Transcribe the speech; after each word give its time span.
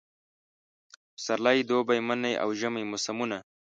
پسرلی، 1.15 1.59
دوبی، 1.69 1.99
منی 2.07 2.33
اوژمی 2.45 2.83
موسمونه 2.91 3.37